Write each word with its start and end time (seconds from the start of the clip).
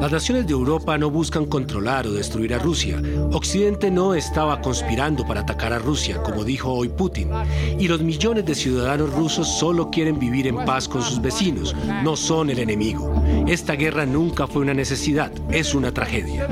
Las 0.00 0.12
naciones 0.12 0.46
de 0.46 0.52
Europa 0.52 0.98
no 0.98 1.10
buscan 1.10 1.46
controlar 1.46 2.06
o 2.06 2.12
destruir 2.12 2.52
a 2.52 2.58
Rusia. 2.58 3.00
Occidente 3.32 3.90
no 3.90 4.14
estaba 4.14 4.60
conspirando 4.60 5.26
para 5.26 5.40
atacar 5.40 5.72
a 5.72 5.78
Rusia, 5.78 6.22
como 6.22 6.44
dijo 6.44 6.70
hoy 6.70 6.90
Putin. 6.90 7.30
Y 7.78 7.88
los 7.88 8.02
millones 8.02 8.44
de 8.44 8.54
ciudadanos 8.54 9.14
rusos 9.14 9.48
solo 9.48 9.90
quieren 9.90 10.18
vivir 10.18 10.46
en 10.46 10.62
paz 10.66 10.88
con 10.88 11.00
sus 11.00 11.22
vecinos, 11.22 11.74
no 12.02 12.16
son 12.16 12.50
el 12.50 12.58
enemigo. 12.58 13.14
Esta 13.46 13.76
guerra 13.76 14.04
nunca 14.04 14.46
fue 14.46 14.60
una 14.60 14.74
necesidad, 14.74 15.32
es 15.50 15.74
una 15.74 15.90
tragedia. 15.90 16.46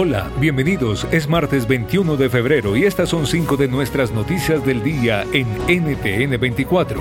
Hola, 0.00 0.30
bienvenidos. 0.38 1.08
Es 1.10 1.28
martes 1.28 1.66
21 1.66 2.16
de 2.16 2.30
febrero 2.30 2.76
y 2.76 2.84
estas 2.84 3.08
son 3.08 3.26
cinco 3.26 3.56
de 3.56 3.66
nuestras 3.66 4.12
noticias 4.12 4.64
del 4.64 4.80
día 4.84 5.24
en 5.32 5.48
NTN 5.66 6.38
24. 6.38 7.00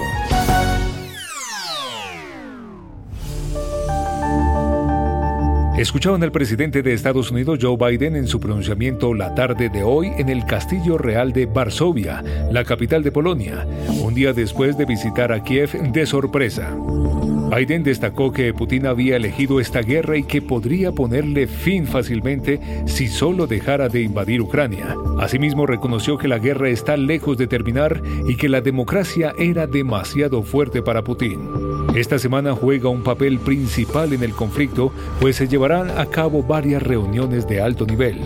Escuchaban 5.78 6.24
al 6.24 6.32
presidente 6.32 6.82
de 6.82 6.94
Estados 6.94 7.30
Unidos 7.30 7.60
Joe 7.62 7.78
Biden 7.78 8.16
en 8.16 8.28
su 8.28 8.40
pronunciamiento 8.40 9.14
la 9.14 9.36
tarde 9.36 9.70
de 9.70 9.84
hoy 9.84 10.08
en 10.18 10.28
el 10.28 10.44
Castillo 10.44 10.98
Real 10.98 11.34
de 11.34 11.46
Varsovia, 11.46 12.24
la 12.52 12.64
capital 12.64 13.04
de 13.04 13.12
Polonia, 13.12 13.68
un 14.02 14.16
día 14.16 14.34
después 14.34 14.76
de 14.76 14.86
visitar 14.86 15.32
a 15.32 15.44
Kiev 15.44 15.70
de 15.92 16.08
sorpresa. 16.08 16.76
Biden 17.56 17.84
destacó 17.84 18.34
que 18.34 18.56
Putin 18.56 18.88
había 18.88 19.18
elegido 19.18 19.60
esta 19.60 19.82
guerra 19.82 20.18
y 20.18 20.24
que 20.24 20.42
podría 20.42 20.94
ponerle 20.94 21.46
fin 21.46 21.86
fácilmente 21.86 22.60
si 22.88 23.08
solo 23.08 23.46
dejara 23.46 23.88
de 23.88 24.02
invadir 24.02 24.42
Ucrania. 24.42 24.96
Asimismo, 25.20 25.68
reconoció 25.68 26.18
que 26.18 26.28
la 26.28 26.40
guerra 26.40 26.70
está 26.70 26.98
lejos 26.98 27.38
de 27.38 27.46
terminar 27.46 28.02
y 28.28 28.36
que 28.36 28.50
la 28.50 28.62
democracia 28.62 29.32
era 29.38 29.68
demasiado 29.68 30.42
fuerte 30.42 30.82
para 30.82 31.04
Putin. 31.04 31.67
Esta 31.98 32.20
semana 32.20 32.54
juega 32.54 32.90
un 32.90 33.02
papel 33.02 33.40
principal 33.40 34.14
en 34.14 34.22
el 34.22 34.32
conflicto, 34.32 34.92
pues 35.20 35.38
se 35.38 35.48
llevarán 35.48 35.90
a 35.98 36.06
cabo 36.06 36.44
varias 36.44 36.84
reuniones 36.84 37.48
de 37.48 37.60
alto 37.60 37.88
nivel. 37.88 38.20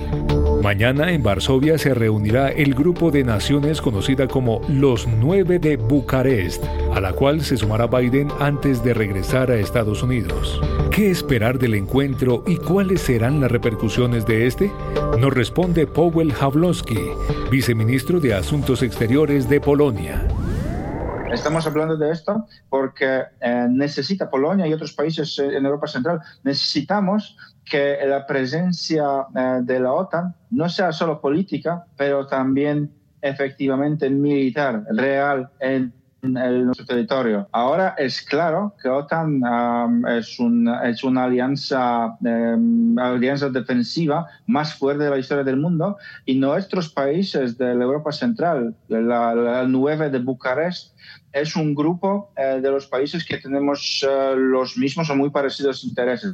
Mañana 0.61 1.13
en 1.13 1.23
Varsovia 1.23 1.77
se 1.77 1.93
reunirá 1.93 2.49
el 2.49 2.75
grupo 2.75 3.11
de 3.11 3.23
naciones 3.23 3.79
conocida 3.79 4.27
como 4.27 4.59
los 4.67 5.07
Nueve 5.07 5.57
de 5.57 5.77
Bucarest, 5.77 6.65
a 6.93 6.99
la 6.99 7.13
cual 7.13 7.45
se 7.45 7.55
sumará 7.55 7.87
Biden 7.87 8.27
antes 8.41 8.83
de 8.83 8.93
regresar 8.93 9.49
a 9.49 9.55
Estados 9.55 10.03
Unidos. 10.03 10.59
¿Qué 10.91 11.09
esperar 11.09 11.57
del 11.57 11.75
encuentro 11.75 12.43
y 12.45 12.57
cuáles 12.57 12.99
serán 12.99 13.39
las 13.39 13.53
repercusiones 13.53 14.25
de 14.25 14.47
este? 14.47 14.69
Nos 15.17 15.33
responde 15.33 15.87
Powell 15.87 16.33
Jablonski, 16.33 16.99
viceministro 17.49 18.19
de 18.19 18.33
Asuntos 18.33 18.83
Exteriores 18.83 19.47
de 19.47 19.61
Polonia. 19.61 20.27
Estamos 21.31 21.65
hablando 21.65 21.95
de 21.95 22.11
esto 22.11 22.45
porque 22.69 23.23
eh, 23.39 23.67
necesita 23.69 24.29
Polonia 24.29 24.67
y 24.67 24.73
otros 24.73 24.91
países 24.91 25.39
en 25.39 25.65
Europa 25.65 25.87
Central, 25.87 26.19
necesitamos 26.43 27.37
que 27.63 27.99
la 28.05 28.25
presencia 28.27 29.03
eh, 29.33 29.59
de 29.61 29.79
la 29.79 29.93
OTAN 29.93 30.35
no 30.49 30.67
sea 30.67 30.91
solo 30.91 31.21
política, 31.21 31.85
pero 31.95 32.27
también 32.27 32.91
efectivamente 33.21 34.09
militar, 34.09 34.83
real 34.89 35.49
en, 35.59 35.93
nuestro 36.21 36.85
territorio. 36.85 37.47
Ahora 37.51 37.95
es 37.97 38.21
claro 38.21 38.73
que 38.81 38.89
OTAN 38.89 39.41
es, 40.07 40.37
es, 40.83 41.03
una 41.03 41.23
alianza, 41.23 42.17
em, 42.23 42.97
alianza 42.97 43.49
defensiva 43.49 44.27
más 44.47 44.75
fuerte 44.75 45.03
de 45.03 45.09
la 45.09 45.17
historia 45.17 45.43
del 45.43 45.57
mundo 45.57 45.97
y 46.25 46.35
nuestros 46.35 46.89
países 46.89 47.57
de 47.57 47.73
la 47.75 47.83
Europa 47.83 48.11
Central, 48.11 48.75
la, 48.87 49.33
la 49.35 49.63
9 49.67 50.09
de 50.09 50.19
Bucarest, 50.19 50.95
es 51.33 51.55
un 51.55 51.73
grupo 51.73 52.31
eh, 52.35 52.59
de 52.61 52.69
los 52.69 52.87
países 52.87 53.25
que 53.25 53.37
tenemos 53.37 54.05
eh, 54.07 54.33
los 54.35 54.77
mismos 54.77 55.09
o 55.09 55.15
muy 55.15 55.29
parecidos 55.29 55.83
intereses. 55.83 56.33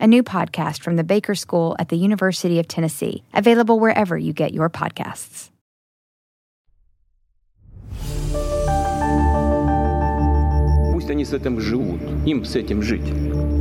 a 0.00 0.06
new 0.06 0.22
podcast 0.22 0.82
from 0.82 0.96
the 0.96 1.04
Baker 1.04 1.34
School 1.34 1.76
at 1.78 1.88
the 1.88 1.96
University 1.96 2.58
of 2.58 2.68
Tennessee, 2.68 3.24
available 3.34 3.80
wherever 3.80 4.16
you 4.16 4.32
get 4.32 4.52
your 4.52 4.68
podcasts. 4.70 5.50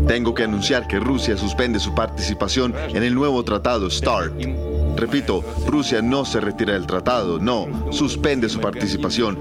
Tengo 0.07 0.33
que 0.33 0.43
anunciar 0.43 0.87
que 0.87 0.99
Rusia 0.99 1.37
suspende 1.37 1.79
su 1.79 1.93
participación 1.93 2.73
en 2.89 3.03
el 3.03 3.13
nuevo 3.13 3.43
tratado 3.43 3.89
START 3.89 4.33
Repito, 4.97 5.44
Rusia 5.68 6.02
no 6.02 6.25
se 6.25 6.41
retira 6.41 6.74
del 6.74 6.88
tratado, 6.88 7.40
no, 7.40 7.68
suspende 7.91 8.50
su 8.50 8.59
participación. 8.59 9.38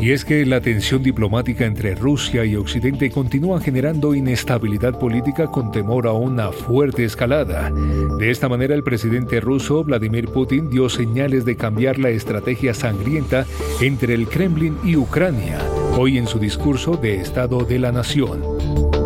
Y 0.00 0.12
es 0.12 0.24
que 0.24 0.46
la 0.46 0.60
tensión 0.60 1.02
diplomática 1.02 1.66
entre 1.66 1.96
Rusia 1.96 2.44
y 2.44 2.54
Occidente 2.54 3.10
continúa 3.10 3.60
generando 3.60 4.14
inestabilidad 4.14 4.98
política 4.98 5.48
con 5.48 5.72
temor 5.72 6.06
a 6.06 6.12
una 6.12 6.52
fuerte 6.52 7.04
escalada. 7.04 7.70
De 8.18 8.30
esta 8.30 8.48
manera, 8.48 8.74
el 8.74 8.84
presidente 8.84 9.40
ruso 9.40 9.82
Vladimir 9.82 10.28
Putin 10.28 10.70
dio 10.70 10.88
señales 10.88 11.44
de 11.44 11.56
cambiar 11.56 11.98
la 11.98 12.10
estrategia 12.10 12.72
sangrienta 12.72 13.46
entre 13.80 14.14
el 14.14 14.28
Kremlin 14.28 14.78
y 14.84 14.96
Ucrania, 14.96 15.58
hoy 15.96 16.18
en 16.18 16.26
su 16.26 16.38
discurso 16.38 16.96
de 16.96 17.20
Estado 17.20 17.64
de 17.64 17.78
la 17.78 17.92
Nación. 17.92 18.42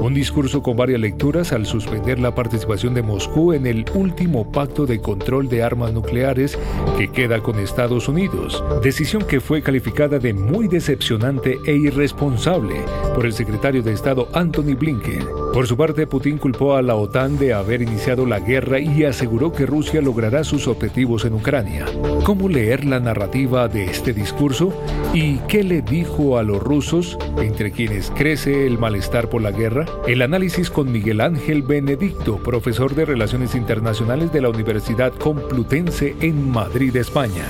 Un 0.01 0.15
discurso 0.15 0.63
con 0.63 0.77
varias 0.77 1.01
lecturas 1.01 1.53
al 1.53 1.67
suspender 1.67 2.19
la 2.19 2.35
participación 2.35 2.95
de 2.95 3.03
Moscú 3.03 3.53
en 3.53 3.67
el 3.67 3.85
último 3.95 4.51
pacto 4.51 4.87
de 4.87 5.01
control 5.01 5.49
de 5.49 5.63
armas 5.63 5.93
nucleares 5.93 6.59
que 6.99 7.09
queda 7.09 7.43
con 7.43 7.59
Estados 7.59 8.09
Unidos, 8.09 8.63
decisión 8.83 9.25
que 9.27 9.41
fue 9.41 9.63
calificada 9.63 10.19
de 10.19 10.35
muy 10.35 10.69
decepcionante 10.69 11.59
e 11.67 11.75
irresponsable 11.75 12.77
por 13.15 13.27
el 13.27 13.33
secretario 13.33 13.83
de 13.83 13.93
Estado 13.93 14.29
Anthony 14.33 14.75
Blinken. 14.75 15.44
Por 15.55 15.69
su 15.69 15.77
parte, 15.77 16.09
Putin 16.09 16.37
culpó 16.37 16.75
a 16.75 16.83
la 16.83 16.97
OTAN 16.97 17.39
de 17.39 17.55
haber 17.55 17.81
iniciado 17.81 18.27
la 18.27 18.41
guerra 18.41 18.81
y 18.81 19.05
aseguró 19.05 19.53
que 19.53 19.67
Rusia 19.67 20.03
logrará 20.03 20.43
sus 20.43 20.67
objetivos 20.67 21.25
en 21.25 21.35
Ucrania. 21.35 21.87
¿Cómo 22.25 22.49
leer 22.49 22.85
la 22.85 22.99
narrativa 22.99 23.69
de 23.69 23.85
este 23.85 24.13
discurso? 24.13 24.73
¿Y 25.15 25.37
qué 25.47 25.63
le 25.63 25.81
dijo 25.81 26.39
a 26.39 26.43
los 26.43 26.61
rusos, 26.61 27.17
entre 27.39 27.71
quienes 27.71 28.11
crece 28.11 28.67
el 28.67 28.81
malestar 28.81 29.31
por 29.31 29.43
la 29.43 29.53
guerra? 29.53 29.87
El 30.09 30.23
análisis 30.23 30.71
con 30.71 30.91
Miguel 30.91 31.21
Ángel 31.21 31.63
Benedicto, 31.63 32.39
profesor 32.39 32.97
de 32.97 33.05
Relaciones 33.05 33.55
Internacionales 33.55 34.33
de 34.33 34.41
la 34.41 34.49
Universidad 34.49 35.13
Complutense 35.13 36.17
en 36.21 36.51
Madrid, 36.51 36.97
España. 36.97 37.47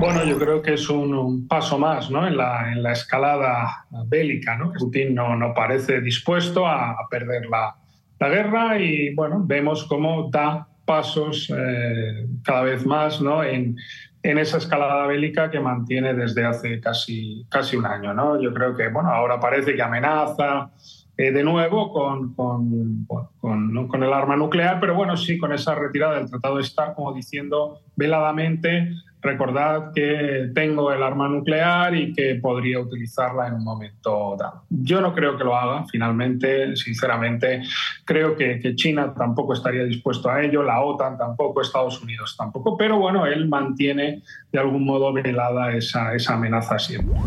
Bueno, 0.00 0.24
yo 0.24 0.38
creo 0.38 0.60
que 0.60 0.74
es 0.74 0.88
un, 0.90 1.46
paso 1.48 1.78
más 1.78 2.10
¿no? 2.10 2.26
en, 2.26 2.36
la, 2.36 2.72
en, 2.72 2.82
la, 2.82 2.92
escalada 2.92 3.86
bélica. 4.06 4.56
¿no? 4.56 4.72
Putin 4.72 5.14
no, 5.14 5.36
no 5.36 5.54
parece 5.54 6.00
dispuesto 6.00 6.66
a, 6.66 6.96
perder 7.08 7.46
la, 7.46 7.76
la, 8.18 8.28
guerra 8.28 8.78
y 8.78 9.14
bueno, 9.14 9.42
vemos 9.44 9.84
cómo 9.84 10.28
da 10.30 10.66
pasos 10.84 11.50
eh, 11.56 12.26
cada 12.42 12.62
vez 12.62 12.84
más 12.84 13.20
¿no? 13.20 13.42
en, 13.42 13.76
en, 14.22 14.38
esa 14.38 14.58
escalada 14.58 15.06
bélica 15.06 15.50
que 15.50 15.60
mantiene 15.60 16.12
desde 16.12 16.44
hace 16.44 16.80
casi, 16.80 17.46
casi 17.48 17.76
un 17.76 17.86
año. 17.86 18.12
¿no? 18.12 18.40
Yo 18.40 18.52
creo 18.52 18.76
que 18.76 18.88
bueno, 18.88 19.10
ahora 19.10 19.38
parece 19.38 19.74
que 19.74 19.82
amenaza 19.82 20.70
eh, 21.16 21.30
de 21.30 21.44
nuevo 21.44 21.92
con, 21.92 22.34
con, 22.34 23.06
con, 23.06 23.86
con, 23.86 24.02
el 24.02 24.12
arma 24.12 24.34
nuclear, 24.34 24.80
pero 24.80 24.96
bueno, 24.96 25.16
sí, 25.16 25.38
con 25.38 25.52
esa 25.52 25.76
retirada 25.76 26.16
del 26.16 26.28
Tratado 26.28 26.56
de 26.56 26.62
Estar, 26.62 26.94
como 26.94 27.12
diciendo 27.12 27.78
veladamente, 27.94 28.90
recordad 29.24 29.92
que 29.94 30.50
tengo 30.54 30.92
el 30.92 31.02
arma 31.02 31.28
nuclear 31.28 31.96
y 31.96 32.12
que 32.12 32.36
podría 32.36 32.78
utilizarla 32.78 33.48
en 33.48 33.54
un 33.54 33.64
momento 33.64 34.36
dado. 34.38 34.62
Yo 34.68 35.00
no 35.00 35.14
creo 35.14 35.36
que 35.36 35.44
lo 35.44 35.56
haga, 35.56 35.86
finalmente, 35.90 36.76
sinceramente, 36.76 37.62
creo 38.04 38.36
que, 38.36 38.60
que 38.60 38.76
China 38.76 39.14
tampoco 39.16 39.54
estaría 39.54 39.84
dispuesto 39.84 40.30
a 40.30 40.42
ello, 40.42 40.62
la 40.62 40.80
OTAN 40.80 41.18
tampoco, 41.18 41.62
Estados 41.62 42.00
Unidos 42.02 42.36
tampoco, 42.36 42.76
pero 42.76 42.98
bueno, 42.98 43.26
él 43.26 43.48
mantiene 43.48 44.22
de 44.52 44.58
algún 44.58 44.84
modo 44.84 45.12
velada 45.12 45.74
esa, 45.74 46.14
esa 46.14 46.34
amenaza 46.34 46.78
siempre. 46.78 47.18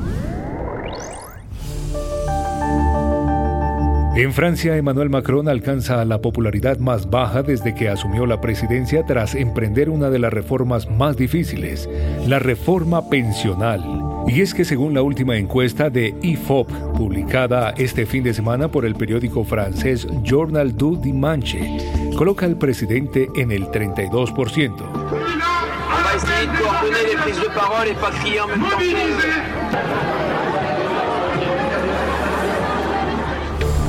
En 4.17 4.33
Francia, 4.33 4.75
Emmanuel 4.75 5.11
Macron 5.11 5.47
alcanza 5.47 6.03
la 6.03 6.19
popularidad 6.21 6.79
más 6.79 7.07
baja 7.07 7.43
desde 7.43 7.75
que 7.75 7.87
asumió 7.87 8.25
la 8.25 8.41
presidencia 8.41 9.05
tras 9.05 9.35
emprender 9.35 9.91
una 9.91 10.09
de 10.09 10.17
las 10.17 10.33
reformas 10.33 10.89
más 10.89 11.17
difíciles, 11.17 11.87
la 12.25 12.39
reforma 12.39 13.09
pensional. 13.09 13.83
Y 14.27 14.41
es 14.41 14.55
que 14.55 14.65
según 14.65 14.95
la 14.95 15.03
última 15.03 15.37
encuesta 15.37 15.91
de 15.91 16.15
IFOP, 16.23 16.67
publicada 16.97 17.75
este 17.77 18.07
fin 18.07 18.23
de 18.23 18.33
semana 18.33 18.69
por 18.69 18.87
el 18.87 18.95
periódico 18.95 19.43
francés 19.43 20.07
Journal 20.23 20.75
du 20.75 20.99
Dimanche, 20.99 21.77
coloca 22.17 22.47
al 22.47 22.57
presidente 22.57 23.27
en 23.35 23.51
el 23.51 23.67
32%. 23.67 24.73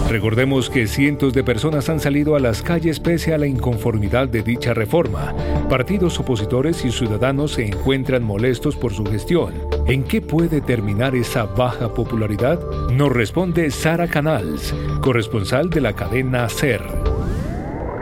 Recordemos 0.09 0.71
que 0.71 0.87
cientos 0.87 1.35
de 1.35 1.45
personas 1.45 1.91
han 1.91 2.01
salido 2.01 2.35
a 2.35 2.41
las 2.41 2.63
calles 2.63 2.99
pese 2.99 3.35
a 3.35 3.39
la 3.39 3.47
inconformidad 3.47 4.27
de 4.27 4.43
dicha 4.43 4.73
reforma. 4.73 5.35
Partidos 5.69 6.19
opositores 6.19 6.83
y 6.87 6.91
ciudadanos 6.91 7.53
se 7.53 7.67
encuentran 7.67 8.23
molestos 8.23 8.75
por 8.75 8.95
su 8.95 9.05
gestión. 9.05 9.53
¿En 9.87 10.05
qué 10.05 10.23
puede 10.23 10.63
terminar 10.63 11.15
esa 11.15 11.45
baja 11.45 11.93
popularidad? 11.93 12.59
Nos 12.91 13.13
responde 13.13 13.71
Sara 13.71 14.09
Canals, 14.09 14.75
corresponsal 15.03 15.69
de 15.69 15.83
la 15.83 15.93
cadena 15.93 16.49
SER 16.49 16.83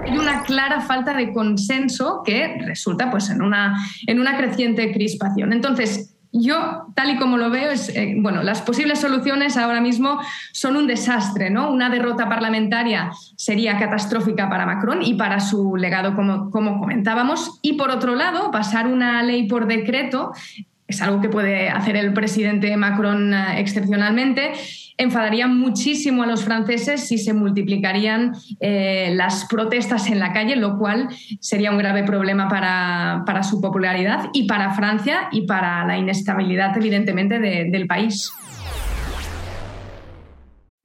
hay 0.06 0.16
una 0.16 0.44
clara 0.44 0.80
falta 0.80 1.16
de 1.16 1.32
consenso 1.32 2.22
que 2.24 2.58
resulta 2.64 3.10
pues, 3.10 3.28
en, 3.28 3.42
una, 3.42 3.76
en 4.06 4.20
una 4.20 4.36
creciente 4.36 4.92
crispación. 4.92 5.52
Entonces, 5.52 6.15
yo, 6.42 6.86
tal 6.94 7.10
y 7.10 7.16
como 7.16 7.36
lo 7.36 7.50
veo, 7.50 7.70
es, 7.70 7.88
eh, 7.90 8.14
bueno, 8.18 8.42
las 8.42 8.62
posibles 8.62 9.00
soluciones 9.00 9.56
ahora 9.56 9.80
mismo 9.80 10.20
son 10.52 10.76
un 10.76 10.86
desastre, 10.86 11.50
¿no? 11.50 11.70
Una 11.70 11.90
derrota 11.90 12.28
parlamentaria 12.28 13.10
sería 13.36 13.78
catastrófica 13.78 14.48
para 14.48 14.66
Macron 14.66 15.02
y 15.02 15.14
para 15.14 15.40
su 15.40 15.76
legado, 15.76 16.14
como, 16.14 16.50
como 16.50 16.78
comentábamos. 16.78 17.58
Y 17.62 17.74
por 17.74 17.90
otro 17.90 18.14
lado, 18.14 18.50
pasar 18.50 18.86
una 18.86 19.22
ley 19.22 19.48
por 19.48 19.66
decreto 19.66 20.32
es 20.88 21.02
algo 21.02 21.20
que 21.20 21.28
puede 21.28 21.68
hacer 21.68 21.96
el 21.96 22.12
presidente 22.12 22.76
Macron 22.76 23.34
eh, 23.34 23.60
excepcionalmente, 23.60 24.52
enfadaría 24.98 25.46
muchísimo 25.46 26.22
a 26.22 26.26
los 26.26 26.44
franceses 26.44 27.06
si 27.06 27.18
se 27.18 27.34
multiplicarían 27.34 28.32
eh, 28.60 29.10
las 29.14 29.46
protestas 29.46 30.08
en 30.08 30.18
la 30.18 30.32
calle, 30.32 30.56
lo 30.56 30.78
cual 30.78 31.08
sería 31.40 31.70
un 31.70 31.78
grave 31.78 32.04
problema 32.04 32.48
para, 32.48 33.22
para 33.26 33.42
su 33.42 33.60
popularidad 33.60 34.30
y 34.32 34.46
para 34.46 34.72
Francia 34.74 35.28
y 35.32 35.42
para 35.42 35.84
la 35.86 35.98
inestabilidad, 35.98 36.76
evidentemente, 36.76 37.38
de, 37.38 37.68
del 37.70 37.86
país. 37.86 38.32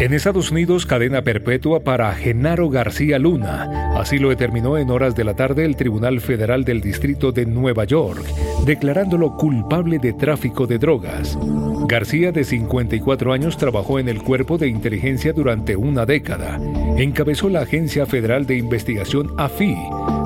En 0.00 0.14
Estados 0.14 0.50
Unidos, 0.50 0.86
cadena 0.86 1.20
perpetua 1.20 1.80
para 1.80 2.14
Genaro 2.14 2.70
García 2.70 3.18
Luna. 3.18 3.92
Así 3.98 4.18
lo 4.18 4.30
determinó 4.30 4.78
en 4.78 4.88
horas 4.88 5.14
de 5.14 5.24
la 5.24 5.34
tarde 5.34 5.66
el 5.66 5.76
Tribunal 5.76 6.22
Federal 6.22 6.64
del 6.64 6.80
Distrito 6.80 7.32
de 7.32 7.44
Nueva 7.44 7.84
York, 7.84 8.24
declarándolo 8.64 9.36
culpable 9.36 9.98
de 9.98 10.14
tráfico 10.14 10.66
de 10.66 10.78
drogas. 10.78 11.38
García, 11.86 12.32
de 12.32 12.44
54 12.44 13.30
años, 13.34 13.58
trabajó 13.58 13.98
en 13.98 14.08
el 14.08 14.22
cuerpo 14.22 14.56
de 14.56 14.68
inteligencia 14.68 15.34
durante 15.34 15.76
una 15.76 16.06
década. 16.06 16.58
Encabezó 16.96 17.50
la 17.50 17.60
Agencia 17.60 18.06
Federal 18.06 18.46
de 18.46 18.56
Investigación 18.56 19.34
AFI, 19.36 19.76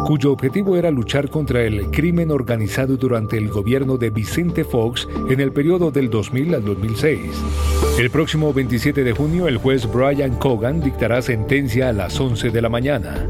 cuyo 0.04 0.32
objetivo 0.32 0.76
era 0.76 0.90
luchar 0.90 1.30
contra 1.30 1.62
el 1.62 1.90
crimen 1.90 2.30
organizado 2.30 2.96
durante 2.98 3.38
el 3.38 3.48
gobierno 3.48 3.96
de 3.96 4.10
Vicente 4.10 4.62
Fox 4.62 5.08
en 5.30 5.40
el 5.40 5.50
periodo 5.50 5.90
del 5.90 6.10
2000 6.10 6.54
al 6.54 6.64
2006. 6.64 7.20
El 7.98 8.10
próximo 8.10 8.52
27 8.52 9.02
de 9.02 9.12
junio, 9.12 9.48
el 9.48 9.56
juez 9.56 9.90
Brian 9.90 10.36
Cogan 10.36 10.82
dictará 10.82 11.22
sentencia 11.22 11.88
a 11.88 11.92
las 11.94 12.20
11 12.20 12.50
de 12.50 12.60
la 12.60 12.68
mañana. 12.68 13.26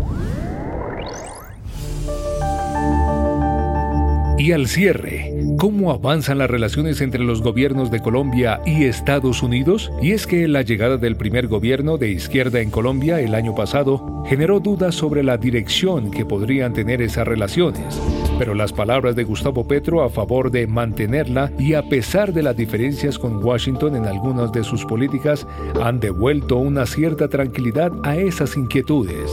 Y 4.37 4.51
al 4.51 4.67
cierre, 4.67 5.24
¿cómo 5.59 5.93
avanzan 5.93 6.39
las 6.39 6.51
relaciones 6.51 7.01
entre 7.01 7.23
los 7.25 7.43
gobiernos 7.43 7.91
de 7.91 8.01
Colombia 8.01 8.61
y 8.67 8.85
Estados 8.85 9.43
Unidos? 9.43 9.91
Y 10.03 10.13
es 10.13 10.27
que 10.27 10.49
la 10.49 10.63
llegada 10.63 10.97
del 10.97 11.17
primer 11.17 11.47
gobierno 11.49 11.99
de 11.99 12.11
izquierda 12.11 12.61
en 12.61 12.71
Colombia 12.71 13.21
el 13.21 13.35
año 13.35 13.55
pasado 13.55 14.25
generó 14.27 14.61
dudas 14.61 14.95
sobre 14.95 15.23
la 15.23 15.37
dirección 15.37 16.11
que 16.11 16.25
podrían 16.25 16.73
tener 16.73 17.03
esas 17.03 17.27
relaciones. 17.27 18.01
Pero 18.39 18.55
las 18.55 18.73
palabras 18.73 19.15
de 19.15 19.25
Gustavo 19.25 19.67
Petro 19.67 20.03
a 20.03 20.11
favor 20.11 20.51
de 20.51 20.67
mantenerla 20.67 21.53
y 21.59 21.75
a 21.75 21.89
pesar 21.89 22.33
de 22.33 22.43
las 22.43 22.57
diferencias 22.57 23.19
con 23.19 23.45
Washington 23.45 23.97
en 23.97 24.07
algunas 24.07 24.53
de 24.53 24.65
sus 24.65 24.85
políticas 24.85 25.47
han 25.81 26.01
devuelto 26.01 26.57
una 26.57 26.87
cierta 26.87 27.29
tranquilidad 27.29 27.93
a 28.03 28.17
esas 28.17 28.57
inquietudes. 28.57 29.31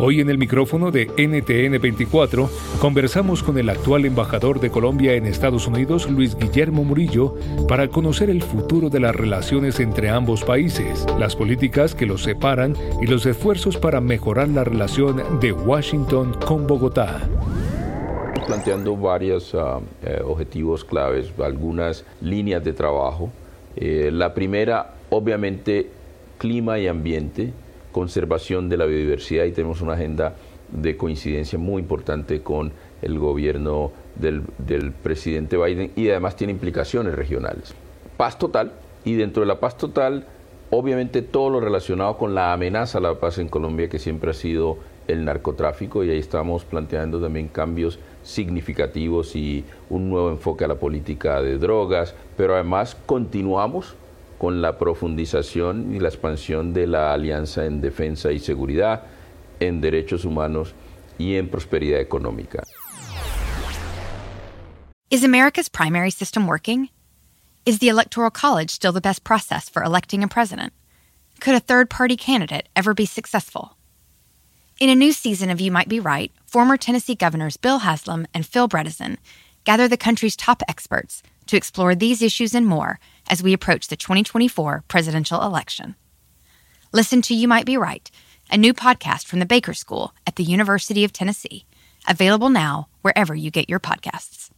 Hoy 0.00 0.20
en 0.20 0.28
el 0.28 0.38
micrófono 0.38 0.90
de 0.90 1.06
NTN 1.06 1.80
24 1.80 2.50
conversamos 2.80 3.42
con 3.42 3.58
el 3.58 3.70
actual 3.70 4.04
embajador 4.04 4.58
de 4.58 4.70
Colombia 4.70 5.14
en 5.14 5.24
Estados 5.24 5.68
Unidos, 5.68 6.10
Luis 6.10 6.36
Guillermo 6.36 6.84
Murillo, 6.84 7.36
para 7.68 7.88
conocer 7.88 8.28
el 8.28 8.42
futuro 8.42 8.90
de 8.90 9.00
las 9.00 9.14
relaciones 9.14 9.78
entre 9.78 10.10
ambos 10.10 10.42
países, 10.42 11.06
las 11.18 11.36
políticas 11.36 11.94
que 11.94 12.06
los 12.06 12.22
separan 12.24 12.76
y 13.00 13.06
los 13.06 13.24
esfuerzos 13.24 13.76
para 13.76 14.00
mejorar 14.00 14.48
la 14.48 14.64
relación 14.64 15.40
de 15.40 15.52
Washington 15.52 16.36
con 16.44 16.66
Bogotá 16.66 17.28
planteando 18.46 18.94
varios 18.94 19.54
ah, 19.54 19.80
eh, 20.02 20.20
objetivos 20.22 20.84
claves, 20.84 21.32
algunas 21.42 22.04
líneas 22.20 22.62
de 22.62 22.74
trabajo. 22.74 23.30
Eh, 23.74 24.10
la 24.12 24.34
primera, 24.34 24.96
obviamente, 25.08 25.88
clima 26.36 26.78
y 26.78 26.86
ambiente 26.86 27.54
conservación 27.94 28.68
de 28.68 28.76
la 28.76 28.86
biodiversidad 28.86 29.44
y 29.44 29.52
tenemos 29.52 29.80
una 29.80 29.92
agenda 29.92 30.34
de 30.72 30.96
coincidencia 30.96 31.60
muy 31.60 31.80
importante 31.80 32.42
con 32.42 32.72
el 33.02 33.20
gobierno 33.20 33.92
del, 34.16 34.42
presidente 35.00 35.56
Biden 35.56 35.92
y 35.94 36.10
además 36.10 36.34
tiene 36.34 36.52
implicaciones 36.52 37.14
regionales. 37.14 37.72
Paz 38.16 38.36
total 38.36 38.72
y 39.04 39.14
dentro 39.14 39.42
de 39.42 39.46
la 39.46 39.60
paz 39.60 39.76
total, 39.76 40.26
obviamente 40.70 41.22
todo 41.22 41.50
lo 41.50 41.60
relacionado 41.60 42.18
con 42.18 42.34
la 42.34 42.52
amenaza 42.52 42.98
a 42.98 43.00
la 43.00 43.14
paz 43.14 43.38
en 43.38 43.48
Colombia 43.48 43.88
que 43.88 44.00
siempre 44.00 44.32
ha 44.32 44.34
sido 44.34 44.78
el 45.06 45.24
narcotráfico 45.24 46.02
y 46.02 46.10
ahí 46.10 46.18
estamos 46.18 46.64
planteando 46.64 47.20
también 47.20 47.46
cambios 47.46 48.00
significativos 48.24 49.36
y 49.36 49.64
un 49.88 50.10
nuevo 50.10 50.30
enfoque 50.30 50.64
a 50.64 50.68
la 50.68 50.74
política 50.74 51.40
de 51.40 51.58
drogas, 51.58 52.16
pero 52.36 52.54
además 52.54 52.96
continuamos 53.06 53.94
con 54.38 54.60
la 54.60 54.78
profundización 54.78 55.94
y 55.94 56.00
la 56.00 56.08
expansión 56.08 56.72
de 56.72 56.86
la 56.86 57.12
alianza 57.12 57.64
en 57.64 57.80
defensa 57.80 58.32
y 58.32 58.38
seguridad, 58.38 59.02
en 59.60 59.80
derechos 59.80 60.24
humanos 60.24 60.74
y 61.18 61.36
en 61.36 61.48
prosperidad 61.48 62.00
económica. 62.00 62.62
Is 65.10 65.22
America's 65.22 65.68
primary 65.68 66.10
system 66.10 66.46
working? 66.46 66.88
Is 67.64 67.78
the 67.78 67.88
Electoral 67.88 68.30
College 68.30 68.70
still 68.70 68.92
the 68.92 69.00
best 69.00 69.22
process 69.22 69.68
for 69.68 69.82
electing 69.82 70.22
a 70.22 70.28
president? 70.28 70.72
Could 71.40 71.54
a 71.54 71.60
third 71.60 71.88
party 71.88 72.16
candidate 72.16 72.68
ever 72.74 72.94
be 72.94 73.06
successful? 73.06 73.76
In 74.80 74.90
a 74.90 74.94
new 74.94 75.12
season 75.12 75.50
of 75.50 75.60
You 75.60 75.70
Might 75.70 75.88
Be 75.88 76.00
Right, 76.00 76.32
former 76.46 76.76
Tennessee 76.76 77.14
governors 77.14 77.56
Bill 77.56 77.78
Haslam 77.78 78.26
and 78.34 78.44
Phil 78.44 78.68
Bredesen 78.68 79.18
gather 79.64 79.86
the 79.86 79.96
country's 79.96 80.36
top 80.36 80.62
experts 80.68 81.22
to 81.46 81.56
explore 81.56 81.94
these 81.94 82.22
issues 82.22 82.54
and 82.54 82.66
more 82.66 82.98
as 83.28 83.42
we 83.42 83.52
approach 83.52 83.88
the 83.88 83.96
2024 83.96 84.84
presidential 84.88 85.42
election. 85.42 85.94
Listen 86.92 87.20
to 87.22 87.34
You 87.34 87.48
Might 87.48 87.66
Be 87.66 87.76
Right, 87.76 88.10
a 88.50 88.56
new 88.56 88.72
podcast 88.72 89.26
from 89.26 89.40
the 89.40 89.46
Baker 89.46 89.74
School 89.74 90.14
at 90.26 90.36
the 90.36 90.44
University 90.44 91.04
of 91.04 91.12
Tennessee, 91.12 91.66
available 92.08 92.50
now 92.50 92.88
wherever 93.02 93.34
you 93.34 93.50
get 93.50 93.68
your 93.68 93.80
podcasts. 93.80 94.50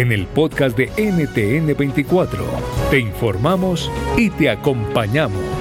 en 0.00 0.12
el 0.12 0.26
podcast 0.26 0.76
de 0.78 0.90
NTN24. 0.92 2.40
Te 2.90 2.98
informamos 2.98 3.90
y 4.16 4.30
te 4.30 4.48
acompañamos. 4.48 5.59